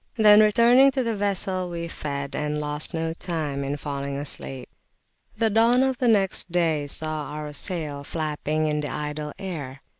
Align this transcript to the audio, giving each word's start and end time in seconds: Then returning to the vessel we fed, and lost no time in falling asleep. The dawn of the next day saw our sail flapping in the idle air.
Then 0.15 0.39
returning 0.39 0.89
to 0.93 1.03
the 1.03 1.15
vessel 1.15 1.69
we 1.69 1.87
fed, 1.87 2.35
and 2.35 2.57
lost 2.59 2.91
no 2.91 3.13
time 3.13 3.63
in 3.63 3.77
falling 3.77 4.17
asleep. 4.17 4.67
The 5.37 5.51
dawn 5.51 5.83
of 5.83 5.99
the 5.99 6.07
next 6.07 6.51
day 6.51 6.87
saw 6.87 7.25
our 7.25 7.53
sail 7.53 8.03
flapping 8.03 8.65
in 8.65 8.79
the 8.79 8.89
idle 8.89 9.31
air. 9.37 9.81